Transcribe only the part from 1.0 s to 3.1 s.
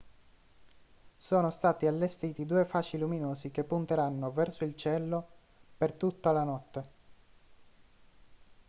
sono stati allestiti due fasci